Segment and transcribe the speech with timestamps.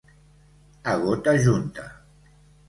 [0.93, 1.87] A gota junta.